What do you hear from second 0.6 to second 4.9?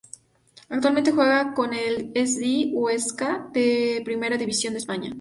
Actualmente juega en el S. D. Huesca de Primera División de